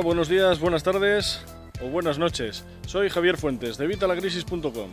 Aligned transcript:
buenos 0.00 0.28
días, 0.28 0.58
buenas 0.58 0.82
tardes 0.82 1.40
o 1.82 1.88
buenas 1.88 2.18
noches. 2.18 2.64
Soy 2.86 3.10
Javier 3.10 3.36
Fuentes 3.36 3.76
de 3.76 3.86
Vitalacrisis.com. 3.86 4.90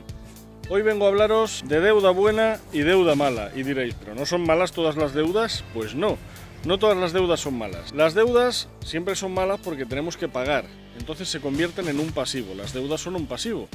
Hoy 0.70 0.81
vengo 0.81 1.05
a 1.05 1.07
hablaros 1.07 1.63
de 1.66 1.80
deuda 1.80 2.12
buena 2.12 2.59
y 2.73 2.80
deuda 2.80 3.16
mala. 3.16 3.52
Y 3.55 3.63
diréis, 3.63 3.95
¿pero 3.95 4.13
no 4.13 4.26
son 4.26 4.45
malas 4.45 4.71
todas 4.71 4.98
las 4.98 5.13
deudas? 5.13 5.63
Pues 5.73 5.95
no, 5.95 6.17
no 6.66 6.77
todas 6.77 6.98
las 6.98 7.13
deudas 7.13 7.40
son 7.40 7.57
malas. 7.57 7.93
Las 7.93 8.13
deudas 8.13 8.67
siempre 8.84 9.16
son 9.16 9.34
malas 9.34 9.59
porque 9.63 9.85
tenemos 9.85 10.17
que 10.17 10.27
pagar, 10.27 10.66
entonces 10.98 11.29
se 11.29 11.40
convierten 11.40 11.88
en 11.88 11.99
un 11.99 12.12
pasivo. 12.12 12.54
Las 12.54 12.73
deudas 12.73 12.99
son 12.99 13.16
un 13.16 13.26
pasivo. 13.26 13.70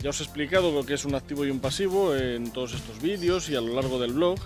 Ya 0.00 0.10
os 0.10 0.20
he 0.20 0.24
explicado 0.24 0.72
lo 0.72 0.86
que 0.86 0.94
es 0.94 1.04
un 1.04 1.14
activo 1.14 1.44
y 1.44 1.50
un 1.50 1.60
pasivo 1.60 2.16
en 2.16 2.50
todos 2.50 2.72
estos 2.72 3.00
vídeos 3.00 3.50
y 3.50 3.56
a 3.56 3.60
lo 3.60 3.74
largo 3.74 4.00
del 4.00 4.14
blog. 4.14 4.38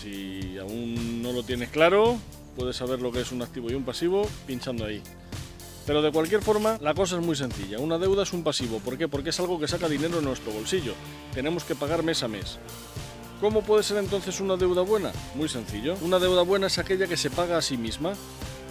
Si 0.00 0.56
aún 0.58 1.22
no 1.22 1.32
lo 1.32 1.42
tienes 1.42 1.68
claro, 1.68 2.18
puedes 2.56 2.76
saber 2.76 3.00
lo 3.00 3.12
que 3.12 3.20
es 3.20 3.32
un 3.32 3.42
activo 3.42 3.70
y 3.70 3.74
un 3.74 3.84
pasivo 3.84 4.26
pinchando 4.46 4.86
ahí. 4.86 5.02
Pero 5.88 6.02
de 6.02 6.12
cualquier 6.12 6.42
forma, 6.42 6.76
la 6.82 6.92
cosa 6.92 7.16
es 7.16 7.24
muy 7.24 7.34
sencilla. 7.34 7.78
Una 7.78 7.96
deuda 7.96 8.24
es 8.24 8.34
un 8.34 8.44
pasivo. 8.44 8.78
¿Por 8.78 8.98
qué? 8.98 9.08
Porque 9.08 9.30
es 9.30 9.40
algo 9.40 9.58
que 9.58 9.66
saca 9.66 9.88
dinero 9.88 10.18
en 10.18 10.24
nuestro 10.26 10.52
bolsillo. 10.52 10.92
Tenemos 11.32 11.64
que 11.64 11.74
pagar 11.74 12.02
mes 12.02 12.22
a 12.22 12.28
mes. 12.28 12.58
¿Cómo 13.40 13.62
puede 13.62 13.82
ser 13.82 13.96
entonces 13.96 14.38
una 14.40 14.58
deuda 14.58 14.82
buena? 14.82 15.12
Muy 15.34 15.48
sencillo. 15.48 15.96
Una 16.02 16.18
deuda 16.18 16.42
buena 16.42 16.66
es 16.66 16.76
aquella 16.76 17.06
que 17.06 17.16
se 17.16 17.30
paga 17.30 17.56
a 17.56 17.62
sí 17.62 17.78
misma, 17.78 18.12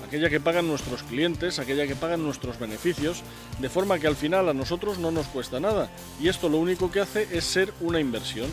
aquella 0.05 0.29
que 0.29 0.39
pagan 0.39 0.67
nuestros 0.67 1.01
clientes, 1.01 1.57
aquella 1.57 1.87
que 1.87 1.95
pagan 1.95 2.21
nuestros 2.21 2.59
beneficios, 2.59 3.23
de 3.57 3.67
forma 3.67 3.97
que 3.97 4.05
al 4.05 4.15
final 4.15 4.47
a 4.47 4.53
nosotros 4.53 4.99
no 4.99 5.09
nos 5.09 5.25
cuesta 5.25 5.59
nada. 5.59 5.89
Y 6.21 6.27
esto 6.27 6.49
lo 6.49 6.59
único 6.59 6.91
que 6.91 6.99
hace 6.99 7.27
es 7.35 7.45
ser 7.45 7.73
una 7.81 7.99
inversión. 7.99 8.47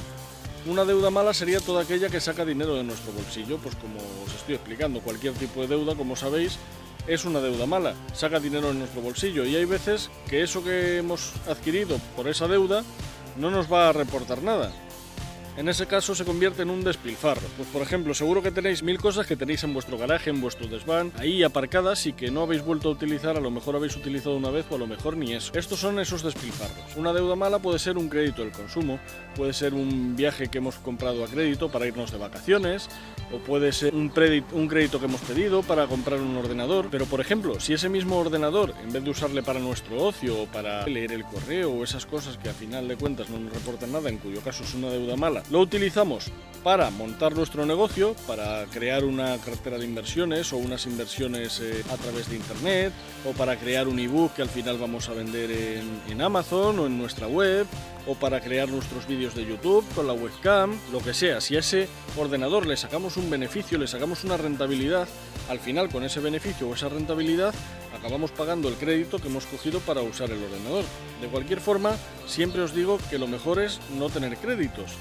Una 0.66 0.86
deuda 0.86 1.10
mala 1.10 1.34
sería 1.34 1.60
toda 1.60 1.82
aquella 1.82 2.08
que 2.08 2.18
saca 2.18 2.46
dinero 2.46 2.76
de 2.76 2.84
nuestro 2.84 3.12
bolsillo, 3.12 3.58
pues 3.58 3.74
como 3.74 3.98
os 4.24 4.34
estoy 4.34 4.54
explicando, 4.54 5.00
cualquier 5.00 5.34
tipo 5.34 5.60
de 5.60 5.66
deuda, 5.66 5.94
como 5.94 6.16
sabéis, 6.16 6.58
es 7.06 7.24
una 7.24 7.40
deuda 7.40 7.66
mala, 7.66 7.94
saca 8.12 8.40
dinero 8.40 8.70
en 8.70 8.78
nuestro 8.78 9.02
bolsillo. 9.02 9.44
Y 9.44 9.56
hay 9.56 9.64
veces 9.64 10.10
que 10.28 10.42
eso 10.42 10.62
que 10.64 10.98
hemos 10.98 11.32
adquirido 11.48 11.98
por 12.16 12.28
esa 12.28 12.48
deuda 12.48 12.84
no 13.36 13.50
nos 13.50 13.72
va 13.72 13.88
a 13.88 13.92
reportar 13.92 14.42
nada 14.42 14.72
en 15.56 15.68
ese 15.68 15.86
caso 15.86 16.14
se 16.14 16.24
convierte 16.24 16.62
en 16.62 16.70
un 16.70 16.82
despilfarro. 16.82 17.46
Pues 17.56 17.68
por 17.68 17.82
ejemplo, 17.82 18.14
seguro 18.14 18.42
que 18.42 18.50
tenéis 18.50 18.82
mil 18.82 18.98
cosas 18.98 19.26
que 19.26 19.36
tenéis 19.36 19.64
en 19.64 19.72
vuestro 19.72 19.98
garaje, 19.98 20.30
en 20.30 20.40
vuestro 20.40 20.66
desván, 20.66 21.12
ahí 21.18 21.42
aparcadas 21.42 22.06
y 22.06 22.12
que 22.12 22.30
no 22.30 22.42
habéis 22.42 22.64
vuelto 22.64 22.88
a 22.88 22.92
utilizar, 22.92 23.36
a 23.36 23.40
lo 23.40 23.50
mejor 23.50 23.76
habéis 23.76 23.96
utilizado 23.96 24.36
una 24.36 24.50
vez 24.50 24.66
o 24.70 24.76
a 24.76 24.78
lo 24.78 24.86
mejor 24.86 25.16
ni 25.16 25.32
eso. 25.32 25.52
Estos 25.54 25.78
son 25.78 25.98
esos 26.00 26.22
despilfarros. 26.22 26.96
Una 26.96 27.12
deuda 27.12 27.36
mala 27.36 27.58
puede 27.58 27.78
ser 27.78 27.96
un 27.96 28.08
crédito 28.08 28.42
del 28.42 28.52
consumo, 28.52 28.98
puede 29.36 29.52
ser 29.52 29.74
un 29.74 30.16
viaje 30.16 30.48
que 30.48 30.58
hemos 30.58 30.76
comprado 30.76 31.24
a 31.24 31.28
crédito 31.28 31.70
para 31.70 31.86
irnos 31.86 32.10
de 32.10 32.18
vacaciones, 32.18 32.88
o 33.32 33.38
puede 33.38 33.72
ser 33.72 33.94
un, 33.94 34.12
un 34.52 34.68
crédito 34.68 34.98
que 34.98 35.06
hemos 35.06 35.20
pedido 35.22 35.62
para 35.62 35.86
comprar 35.86 36.20
un 36.20 36.36
ordenador. 36.36 36.88
Pero 36.90 37.06
por 37.06 37.20
ejemplo, 37.20 37.60
si 37.60 37.72
ese 37.72 37.88
mismo 37.88 38.18
ordenador, 38.18 38.74
en 38.82 38.92
vez 38.92 39.04
de 39.04 39.10
usarle 39.10 39.42
para 39.42 39.60
nuestro 39.60 40.02
ocio 40.02 40.42
o 40.42 40.46
para 40.46 40.86
leer 40.86 41.12
el 41.12 41.24
correo 41.24 41.72
o 41.72 41.84
esas 41.84 42.06
cosas 42.06 42.36
que 42.38 42.48
a 42.48 42.52
final 42.52 42.88
de 42.88 42.96
cuentas 42.96 43.30
no 43.30 43.38
nos 43.38 43.52
reportan 43.52 43.92
nada, 43.92 44.08
en 44.08 44.18
cuyo 44.18 44.40
caso 44.40 44.64
es 44.64 44.74
una 44.74 44.88
deuda 44.90 45.16
mala, 45.16 45.42
lo 45.50 45.60
utilizamos 45.60 46.30
para 46.62 46.88
montar 46.88 47.36
nuestro 47.36 47.66
negocio, 47.66 48.16
para 48.26 48.64
crear 48.72 49.04
una 49.04 49.36
cartera 49.36 49.76
de 49.76 49.84
inversiones 49.84 50.50
o 50.54 50.56
unas 50.56 50.86
inversiones 50.86 51.60
eh, 51.60 51.84
a 51.92 51.96
través 51.98 52.30
de 52.30 52.36
Internet, 52.36 52.90
o 53.28 53.32
para 53.32 53.56
crear 53.56 53.86
un 53.86 53.98
ebook 53.98 54.32
que 54.32 54.42
al 54.42 54.48
final 54.48 54.78
vamos 54.78 55.10
a 55.10 55.12
vender 55.12 55.50
en, 55.50 56.00
en 56.08 56.22
Amazon 56.22 56.78
o 56.78 56.86
en 56.86 56.96
nuestra 56.96 57.26
web, 57.28 57.66
o 58.06 58.14
para 58.14 58.40
crear 58.40 58.70
nuestros 58.70 59.06
vídeos 59.06 59.34
de 59.34 59.44
YouTube 59.44 59.84
con 59.94 60.06
la 60.06 60.14
webcam, 60.14 60.74
lo 60.90 61.00
que 61.00 61.12
sea. 61.12 61.42
Si 61.42 61.54
a 61.54 61.60
ese 61.60 61.86
ordenador 62.16 62.66
le 62.66 62.78
sacamos 62.78 63.18
un 63.18 63.28
beneficio, 63.28 63.76
le 63.76 63.86
sacamos 63.86 64.24
una 64.24 64.38
rentabilidad, 64.38 65.06
al 65.50 65.60
final 65.60 65.90
con 65.90 66.02
ese 66.02 66.20
beneficio 66.20 66.66
o 66.66 66.74
esa 66.74 66.88
rentabilidad 66.88 67.54
acabamos 67.94 68.32
pagando 68.32 68.68
el 68.68 68.74
crédito 68.74 69.18
que 69.18 69.28
hemos 69.28 69.46
cogido 69.46 69.80
para 69.80 70.02
usar 70.02 70.30
el 70.30 70.42
ordenador. 70.42 70.84
De 71.20 71.28
cualquier 71.28 71.60
forma, 71.60 71.96
siempre 72.26 72.62
os 72.62 72.74
digo 72.74 72.98
que 73.10 73.18
lo 73.18 73.26
mejor 73.26 73.60
es 73.60 73.80
no 73.98 74.08
tener 74.08 74.36
créditos. 74.36 74.92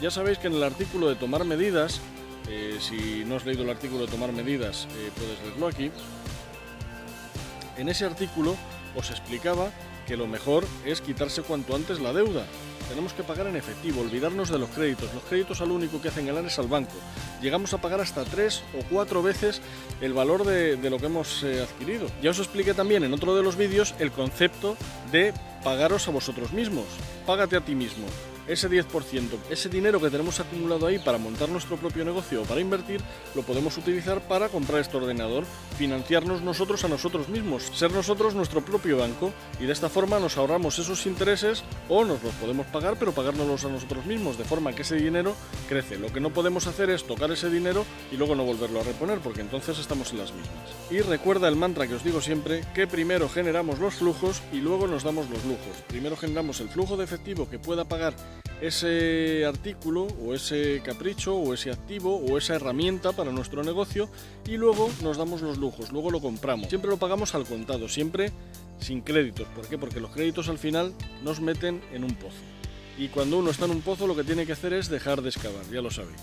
Ya 0.00 0.12
sabéis 0.12 0.38
que 0.38 0.46
en 0.46 0.54
el 0.54 0.62
artículo 0.62 1.08
de 1.08 1.16
tomar 1.16 1.44
medidas, 1.44 2.00
eh, 2.48 2.78
si 2.80 3.24
no 3.24 3.34
has 3.34 3.44
leído 3.44 3.64
el 3.64 3.70
artículo 3.70 4.06
de 4.06 4.12
tomar 4.12 4.32
medidas, 4.32 4.86
eh, 4.96 5.10
puedes 5.16 5.40
leerlo 5.42 5.66
aquí. 5.66 5.90
En 7.76 7.88
ese 7.88 8.04
artículo 8.04 8.56
os 8.94 9.10
explicaba 9.10 9.72
que 10.06 10.16
lo 10.16 10.28
mejor 10.28 10.64
es 10.84 11.00
quitarse 11.00 11.42
cuanto 11.42 11.74
antes 11.74 11.98
la 11.98 12.12
deuda. 12.12 12.44
Tenemos 12.88 13.12
que 13.12 13.24
pagar 13.24 13.48
en 13.48 13.56
efectivo, 13.56 14.00
olvidarnos 14.00 14.50
de 14.50 14.58
los 14.58 14.70
créditos. 14.70 15.12
Los 15.12 15.24
créditos 15.24 15.60
al 15.60 15.72
único 15.72 16.00
que 16.00 16.08
hacen 16.08 16.26
ganar 16.26 16.44
es 16.44 16.58
al 16.60 16.68
banco. 16.68 16.94
Llegamos 17.42 17.74
a 17.74 17.78
pagar 17.78 18.00
hasta 18.00 18.24
tres 18.24 18.62
o 18.78 18.84
cuatro 18.88 19.20
veces 19.20 19.60
el 20.00 20.12
valor 20.12 20.44
de, 20.46 20.78
lo 20.88 20.98
que 20.98 21.06
hemos 21.06 21.42
eh, 21.42 21.60
adquirido. 21.60 22.06
Ya 22.22 22.30
os 22.30 22.38
expliqué 22.38 22.72
también 22.72 23.02
en 23.02 23.12
otro 23.12 23.34
de 23.34 23.42
los 23.42 23.56
vídeos 23.56 23.96
el 23.98 24.12
concepto 24.12 24.76
de 25.10 25.34
pagaros 25.64 26.06
a 26.06 26.12
vosotros 26.12 26.52
mismos. 26.52 26.86
Págate 27.26 27.56
a 27.56 27.60
ti 27.60 27.74
mismo 27.74 28.06
ese 28.48 28.68
10%, 28.68 29.28
ese 29.50 29.68
dinero 29.68 30.00
que 30.00 30.10
tenemos 30.10 30.40
acumulado 30.40 30.86
ahí 30.86 30.98
para 30.98 31.18
montar 31.18 31.48
nuestro 31.48 31.76
propio 31.76 32.04
negocio 32.04 32.42
o 32.42 32.44
para 32.44 32.60
invertir, 32.60 33.00
lo 33.34 33.42
podemos 33.42 33.76
utilizar 33.76 34.26
para 34.26 34.48
comprar 34.48 34.80
este 34.80 34.96
ordenador, 34.96 35.44
financiarnos 35.76 36.42
nosotros 36.42 36.84
a 36.84 36.88
nosotros 36.88 37.28
mismos, 37.28 37.64
ser 37.74 37.92
nosotros 37.92 38.34
nuestro 38.34 38.64
propio 38.64 38.96
banco 38.98 39.32
y 39.60 39.66
de 39.66 39.72
esta 39.72 39.88
forma 39.88 40.18
nos 40.18 40.36
ahorramos 40.36 40.78
esos 40.78 41.06
intereses 41.06 41.62
o 41.88 42.04
nos 42.04 42.22
los 42.22 42.34
podemos 42.34 42.66
pagar 42.66 42.96
pero 42.98 43.12
pagárnoslos 43.12 43.64
a 43.64 43.68
nosotros 43.68 44.06
mismos, 44.06 44.38
de 44.38 44.44
forma 44.44 44.72
que 44.72 44.82
ese 44.82 44.96
dinero 44.96 45.34
crece. 45.68 45.98
Lo 45.98 46.12
que 46.12 46.20
no 46.20 46.30
podemos 46.30 46.66
hacer 46.66 46.90
es 46.90 47.04
tocar 47.04 47.30
ese 47.30 47.50
dinero 47.50 47.84
y 48.10 48.16
luego 48.16 48.34
no 48.34 48.44
volverlo 48.44 48.80
a 48.80 48.84
reponer 48.84 49.18
porque 49.18 49.42
entonces 49.42 49.78
estamos 49.78 50.12
en 50.12 50.18
las 50.18 50.32
mismas. 50.32 50.56
Y 50.90 51.00
recuerda 51.00 51.48
el 51.48 51.56
mantra 51.56 51.86
que 51.86 51.94
os 51.94 52.04
digo 52.04 52.20
siempre, 52.20 52.64
que 52.74 52.86
primero 52.86 53.28
generamos 53.28 53.78
los 53.78 53.94
flujos 53.94 54.42
y 54.52 54.56
luego 54.56 54.86
nos 54.86 55.02
damos 55.02 55.28
los 55.28 55.44
lujos. 55.44 55.76
Primero 55.88 56.16
generamos 56.16 56.60
el 56.60 56.68
flujo 56.68 56.96
de 56.96 57.04
efectivo 57.04 57.48
que 57.48 57.58
pueda 57.58 57.84
pagar 57.84 58.14
ese 58.60 59.44
artículo 59.46 60.06
o 60.24 60.34
ese 60.34 60.82
capricho 60.84 61.36
o 61.36 61.54
ese 61.54 61.70
activo 61.70 62.16
o 62.16 62.38
esa 62.38 62.56
herramienta 62.56 63.12
para 63.12 63.32
nuestro 63.32 63.62
negocio 63.62 64.08
y 64.46 64.56
luego 64.56 64.90
nos 65.02 65.16
damos 65.16 65.42
los 65.42 65.58
lujos, 65.58 65.92
luego 65.92 66.10
lo 66.10 66.20
compramos. 66.20 66.68
Siempre 66.68 66.90
lo 66.90 66.96
pagamos 66.96 67.34
al 67.34 67.44
contado, 67.44 67.88
siempre 67.88 68.32
sin 68.80 69.00
créditos. 69.00 69.46
¿Por 69.48 69.66
qué? 69.66 69.78
Porque 69.78 70.00
los 70.00 70.10
créditos 70.10 70.48
al 70.48 70.58
final 70.58 70.92
nos 71.22 71.40
meten 71.40 71.80
en 71.92 72.04
un 72.04 72.14
pozo. 72.14 72.38
Y 72.96 73.08
cuando 73.08 73.38
uno 73.38 73.50
está 73.50 73.66
en 73.66 73.72
un 73.72 73.82
pozo 73.82 74.06
lo 74.06 74.16
que 74.16 74.24
tiene 74.24 74.44
que 74.44 74.52
hacer 74.52 74.72
es 74.72 74.88
dejar 74.88 75.22
de 75.22 75.28
excavar, 75.28 75.64
ya 75.70 75.80
lo 75.80 75.90
sabéis. 75.90 76.20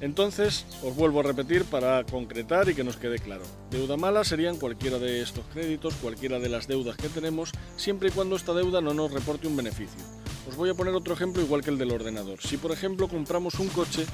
Entonces, 0.00 0.64
os 0.84 0.94
vuelvo 0.94 1.20
a 1.20 1.22
repetir 1.24 1.64
para 1.64 2.04
concretar 2.04 2.68
y 2.68 2.74
que 2.74 2.84
nos 2.84 2.96
quede 2.96 3.18
claro. 3.18 3.42
Deuda 3.70 3.96
mala 3.96 4.22
serían 4.22 4.56
cualquiera 4.56 4.98
de 4.98 5.22
estos 5.22 5.44
créditos, 5.52 5.94
cualquiera 5.94 6.38
de 6.38 6.48
las 6.48 6.68
deudas 6.68 6.96
que 6.96 7.08
tenemos, 7.08 7.50
siempre 7.76 8.10
y 8.10 8.12
cuando 8.12 8.36
esta 8.36 8.54
deuda 8.54 8.80
no 8.80 8.94
nos 8.94 9.10
reporte 9.10 9.48
un 9.48 9.56
beneficio. 9.56 10.00
Os 10.48 10.56
voy 10.56 10.70
a 10.70 10.74
poner 10.74 10.94
otro 10.94 11.12
ejemplo 11.12 11.42
igual 11.42 11.62
que 11.62 11.70
el 11.70 11.76
del 11.76 11.92
ordenador. 11.92 12.40
Si 12.40 12.56
por 12.56 12.72
ejemplo 12.72 13.06
compramos 13.06 13.54
un 13.60 13.68
coche, 13.68 14.06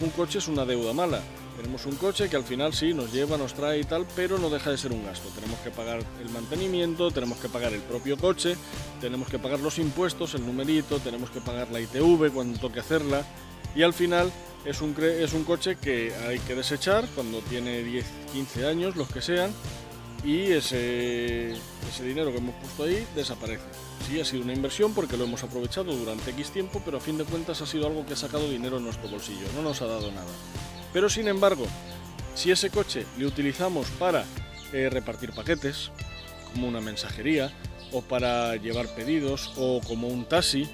un 0.00 0.10
coche 0.10 0.38
es 0.38 0.48
una 0.48 0.64
deuda 0.64 0.92
mala. 0.92 1.20
Tenemos 1.56 1.86
un 1.86 1.94
coche 1.94 2.28
que 2.28 2.36
al 2.36 2.42
final 2.42 2.74
sí 2.74 2.92
nos 2.92 3.12
lleva, 3.12 3.38
nos 3.38 3.54
trae 3.54 3.78
y 3.78 3.84
tal, 3.84 4.04
pero 4.16 4.36
no 4.36 4.50
deja 4.50 4.70
de 4.70 4.78
ser 4.78 4.92
un 4.92 5.04
gasto. 5.04 5.28
Tenemos 5.34 5.60
que 5.60 5.70
pagar 5.70 6.00
el 6.20 6.28
mantenimiento, 6.30 7.12
tenemos 7.12 7.38
que 7.38 7.48
pagar 7.48 7.72
el 7.72 7.80
propio 7.80 8.18
coche, 8.18 8.56
tenemos 9.00 9.28
que 9.28 9.38
pagar 9.38 9.60
los 9.60 9.78
impuestos, 9.78 10.34
el 10.34 10.44
numerito, 10.44 10.98
tenemos 10.98 11.30
que 11.30 11.40
pagar 11.40 11.70
la 11.70 11.80
ITV 11.80 12.32
cuando 12.34 12.58
toque 12.58 12.80
hacerla 12.80 13.24
y 13.76 13.82
al 13.82 13.94
final 13.94 14.32
es 14.64 14.80
un, 14.80 14.94
es 15.00 15.32
un 15.34 15.44
coche 15.44 15.76
que 15.76 16.12
hay 16.26 16.40
que 16.40 16.56
desechar 16.56 17.06
cuando 17.14 17.38
tiene 17.42 17.84
10, 17.84 18.04
15 18.32 18.66
años, 18.66 18.96
los 18.96 19.08
que 19.08 19.22
sean, 19.22 19.52
y 20.26 20.50
ese, 20.50 21.52
ese 21.52 22.04
dinero 22.04 22.32
que 22.32 22.38
hemos 22.38 22.56
puesto 22.56 22.82
ahí 22.82 23.06
desaparece. 23.14 23.62
Sí, 24.06 24.20
ha 24.20 24.24
sido 24.24 24.42
una 24.42 24.52
inversión 24.52 24.92
porque 24.92 25.16
lo 25.16 25.24
hemos 25.24 25.44
aprovechado 25.44 25.94
durante 25.94 26.32
X 26.32 26.50
tiempo, 26.50 26.82
pero 26.84 26.98
a 26.98 27.00
fin 27.00 27.16
de 27.16 27.24
cuentas 27.24 27.62
ha 27.62 27.66
sido 27.66 27.86
algo 27.86 28.04
que 28.04 28.14
ha 28.14 28.16
sacado 28.16 28.50
dinero 28.50 28.78
en 28.78 28.84
nuestro 28.84 29.08
bolsillo, 29.08 29.46
no 29.54 29.62
nos 29.62 29.80
ha 29.82 29.86
dado 29.86 30.10
nada. 30.10 30.26
Pero 30.92 31.08
sin 31.08 31.28
embargo, 31.28 31.64
si 32.34 32.50
ese 32.50 32.70
coche 32.70 33.06
le 33.16 33.26
utilizamos 33.26 33.86
para 34.00 34.24
eh, 34.72 34.90
repartir 34.90 35.32
paquetes, 35.32 35.92
como 36.52 36.66
una 36.66 36.80
mensajería, 36.80 37.52
o 37.92 38.02
para 38.02 38.56
llevar 38.56 38.92
pedidos, 38.96 39.52
o 39.56 39.80
como 39.86 40.08
un 40.08 40.24
taxi, 40.24 40.68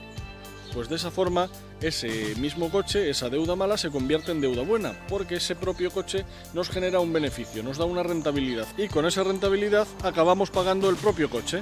pues 0.75 0.89
de 0.89 0.97
esa 0.97 1.11
forma 1.11 1.49
ese 1.81 2.35
mismo 2.37 2.71
coche, 2.71 3.11
esa 3.11 3.29
deuda 3.29 3.57
mala, 3.57 3.77
se 3.77 3.91
convierte 3.91 4.33
en 4.33 4.41
deuda 4.41 4.63
buena, 4.63 4.93
porque 5.09 5.37
ese 5.37 5.55
propio 5.55 5.91
coche 5.91 6.25
nos 6.55 6.71
genera 6.71 7.01
un 7.01 7.13
beneficio, 7.13 7.63
nos 7.63 7.79
da 7.79 7.85
una 7.85 8.03
rentabilidad 8.03 8.67
y 8.77 8.89
con 8.89 9.07
esa 9.07 9.25
rentabilidad 9.25 9.87
acabamos 10.03 10.51
pagando 10.51 10.89
el 10.89 10.97
propio 10.97 11.29
coche. 11.31 11.61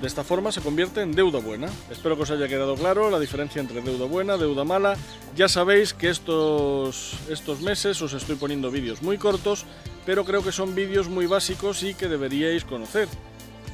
De 0.00 0.06
esta 0.06 0.22
forma 0.22 0.52
se 0.52 0.60
convierte 0.60 1.02
en 1.02 1.10
deuda 1.10 1.40
buena. 1.40 1.68
Espero 1.90 2.14
que 2.14 2.22
os 2.22 2.30
haya 2.30 2.46
quedado 2.46 2.76
claro 2.76 3.10
la 3.10 3.18
diferencia 3.18 3.60
entre 3.60 3.82
deuda 3.82 4.06
buena, 4.06 4.36
deuda 4.36 4.62
mala. 4.62 4.96
Ya 5.34 5.48
sabéis 5.48 5.92
que 5.92 6.08
estos, 6.08 7.14
estos 7.28 7.62
meses 7.62 8.00
os 8.00 8.12
estoy 8.12 8.36
poniendo 8.36 8.70
vídeos 8.70 9.02
muy 9.02 9.18
cortos, 9.18 9.66
pero 10.06 10.24
creo 10.24 10.44
que 10.44 10.52
son 10.52 10.76
vídeos 10.76 11.08
muy 11.08 11.26
básicos 11.26 11.82
y 11.82 11.94
que 11.94 12.06
deberíais 12.06 12.64
conocer. 12.64 13.08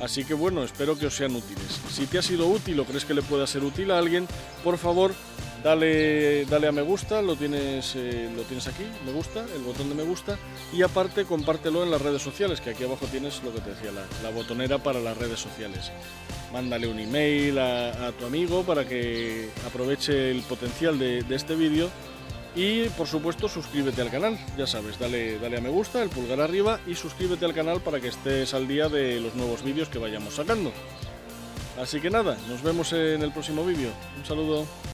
Así 0.00 0.24
que 0.24 0.34
bueno, 0.34 0.64
espero 0.64 0.98
que 0.98 1.06
os 1.06 1.14
sean 1.14 1.34
útiles. 1.34 1.80
Si 1.90 2.06
te 2.06 2.18
ha 2.18 2.22
sido 2.22 2.46
útil 2.48 2.78
o 2.80 2.84
crees 2.84 3.04
que 3.04 3.14
le 3.14 3.22
pueda 3.22 3.46
ser 3.46 3.64
útil 3.64 3.90
a 3.90 3.98
alguien, 3.98 4.26
por 4.62 4.78
favor 4.78 5.12
Dale, 5.64 6.44
dale 6.44 6.68
a 6.68 6.72
me 6.72 6.82
gusta, 6.82 7.22
lo 7.22 7.36
tienes, 7.36 7.94
eh, 7.96 8.30
lo 8.36 8.42
tienes 8.42 8.66
aquí, 8.66 8.84
me 9.06 9.12
gusta, 9.12 9.46
el 9.56 9.62
botón 9.62 9.88
de 9.88 9.94
me 9.94 10.02
gusta, 10.02 10.36
y 10.74 10.82
aparte 10.82 11.24
compártelo 11.24 11.82
en 11.82 11.90
las 11.90 12.02
redes 12.02 12.20
sociales, 12.20 12.60
que 12.60 12.68
aquí 12.68 12.84
abajo 12.84 13.06
tienes 13.06 13.42
lo 13.42 13.50
que 13.50 13.62
te 13.62 13.70
decía, 13.70 13.90
la, 14.22 14.28
botonera 14.28 14.76
para 14.76 15.00
las 15.00 15.16
redes 15.16 15.40
sociales. 15.40 15.90
Mándale 16.52 16.86
un 16.86 16.98
email 16.98 17.58
a, 17.58 18.08
a 18.08 18.12
tu 18.12 18.26
amigo 18.26 18.62
para 18.62 18.86
que 18.86 19.48
aproveche 19.66 20.30
el 20.32 20.42
potencial 20.42 20.98
de, 20.98 21.22
de 21.22 21.34
este 21.34 21.54
vídeo 21.54 21.88
y 22.54 22.88
por 22.90 23.06
supuesto 23.06 23.48
suscríbete 23.48 24.02
al 24.02 24.10
canal, 24.10 24.38
ya 24.56 24.66
sabes, 24.66 24.98
dale, 24.98 25.38
dale 25.38 25.58
a 25.58 25.60
me 25.60 25.68
gusta, 25.68 26.02
el 26.02 26.08
pulgar 26.08 26.40
arriba 26.40 26.80
y 26.86 26.94
suscríbete 26.94 27.44
al 27.44 27.54
canal 27.54 27.80
para 27.80 28.00
que 28.00 28.08
estés 28.08 28.54
al 28.54 28.68
día 28.68 28.88
de 28.88 29.20
los 29.20 29.34
nuevos 29.34 29.62
vídeos 29.62 29.88
que 29.88 29.98
vayamos 29.98 30.34
sacando. 30.34 30.72
Así 31.80 32.00
que 32.00 32.10
nada, 32.10 32.36
nos 32.48 32.62
vemos 32.62 32.92
en 32.92 33.22
el 33.22 33.32
próximo 33.32 33.64
vídeo. 33.64 33.90
Un 34.16 34.24
saludo. 34.24 34.66